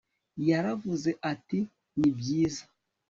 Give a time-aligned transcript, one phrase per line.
[0.49, 1.59] yaravuze ati
[1.97, 2.63] ni byiza